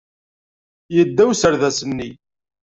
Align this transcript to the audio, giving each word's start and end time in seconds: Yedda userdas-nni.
Yedda 0.95 1.23
userdas-nni. 1.31 2.09